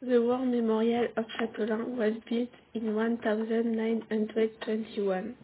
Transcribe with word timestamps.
The 0.00 0.22
War 0.22 0.38
Memorial 0.38 1.08
of 1.16 1.24
Châteaulin 1.40 1.96
was 1.96 2.12
built 2.30 2.50
in 2.72 2.94
1921. 2.94 5.34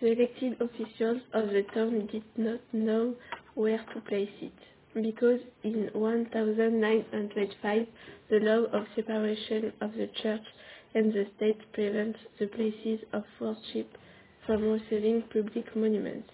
The 0.00 0.12
elected 0.12 0.58
officials 0.58 1.20
of 1.34 1.50
the 1.50 1.62
town 1.74 2.06
did 2.06 2.24
not 2.34 2.60
know 2.72 3.14
where 3.56 3.84
to 3.92 4.00
place 4.00 4.30
it, 4.40 4.54
because 4.94 5.40
in 5.64 5.90
1905 5.92 7.86
the 8.30 8.40
law 8.40 8.64
of 8.72 8.86
separation 8.96 9.70
of 9.82 9.92
the 9.92 10.06
church 10.22 10.46
and 10.94 11.12
the 11.12 11.26
state 11.36 11.60
prevents 11.74 12.18
the 12.38 12.46
places 12.46 13.00
of 13.12 13.24
worship 13.38 13.98
from 14.46 14.62
receiving 14.62 15.24
public 15.30 15.76
monuments. 15.76 16.30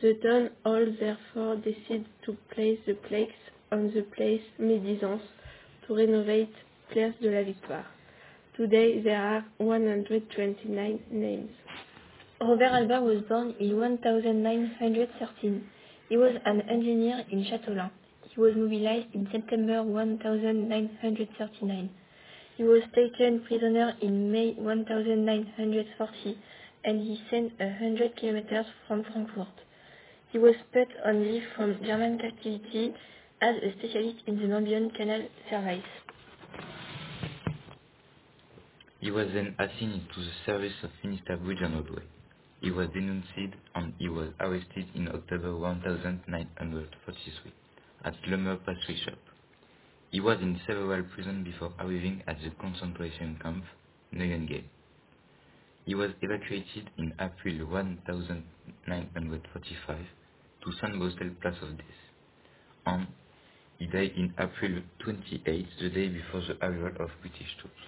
The 0.00 0.14
town 0.24 0.52
hall 0.64 0.86
therefore 0.98 1.56
decided 1.56 2.06
to 2.24 2.32
place 2.54 2.80
the 2.86 2.94
plaques 2.94 3.34
on 3.70 3.92
the 3.92 4.04
place 4.16 4.40
Médisance 4.58 5.20
to 5.86 5.94
renovate 5.94 6.54
Place 6.90 7.14
de 7.20 7.30
la 7.30 7.42
Victoire. 7.42 7.84
Today 8.56 9.02
there 9.02 9.20
are 9.20 9.44
129 9.58 11.00
names. 11.10 11.50
Robert 12.40 12.64
Albert 12.64 13.02
was 13.02 13.20
born 13.28 13.54
in 13.60 13.78
1913. 13.78 15.64
He 16.08 16.16
was 16.16 16.32
an 16.46 16.62
engineer 16.62 17.26
in 17.30 17.44
Châteaulin. 17.44 17.90
He 18.34 18.40
was 18.40 18.56
mobilized 18.56 19.14
in 19.14 19.28
September 19.30 19.82
1939. 19.82 21.90
He 22.56 22.64
was 22.64 22.82
taken 22.94 23.40
prisoner 23.46 23.94
in 24.00 24.32
May 24.32 24.54
1940 24.54 26.38
and 26.84 27.02
he 27.02 27.20
sent 27.30 27.52
a 27.60 27.68
hundred 27.74 28.16
kilometers 28.16 28.64
from 28.86 29.04
Frankfurt. 29.04 29.60
He 30.32 30.38
was 30.38 30.54
put 30.72 30.88
on 31.04 31.22
leave 31.22 31.44
from 31.54 31.76
German 31.84 32.18
captivity 32.18 32.94
as 33.42 33.56
a 33.56 33.72
specialist 33.78 34.22
in 34.26 34.38
the 34.38 34.46
Mambion 34.46 34.88
Canal 34.96 35.28
surveys. 35.50 35.82
He 39.08 39.12
was 39.12 39.32
then 39.32 39.54
assigned 39.58 40.06
to 40.14 40.20
the 40.20 40.32
service 40.44 40.74
of 40.82 40.90
Minister 41.02 41.38
Bridge 41.38 41.62
and 41.62 41.82
He 42.60 42.70
was 42.70 42.90
denounced 42.90 43.56
and 43.74 43.94
he 43.98 44.10
was 44.10 44.34
arrested 44.38 44.86
in 44.94 45.08
October 45.08 45.56
1943 45.56 47.52
at 48.04 48.12
Lummer 48.28 48.58
pastry 48.66 48.96
shop. 49.02 49.16
He 50.10 50.20
was 50.20 50.38
in 50.42 50.60
several 50.66 51.02
prisons 51.04 51.42
before 51.42 51.72
arriving 51.78 52.22
at 52.26 52.38
the 52.42 52.50
concentration 52.60 53.38
camp 53.42 53.64
Neuengamme. 54.12 54.64
He 55.86 55.94
was 55.94 56.10
evacuated 56.20 56.90
in 56.98 57.14
April 57.18 57.64
1945 57.64 60.06
to 60.60 60.70
Sandbostel 60.82 61.40
Place 61.40 61.62
of 61.62 61.78
Death, 61.78 62.02
and 62.84 63.06
he 63.78 63.86
died 63.86 64.12
in 64.18 64.34
April 64.38 64.82
28, 64.98 65.66
the 65.80 65.88
day 65.88 66.08
before 66.08 66.42
the 66.42 66.58
arrival 66.62 67.06
of 67.06 67.10
British 67.22 67.56
troops. 67.58 67.80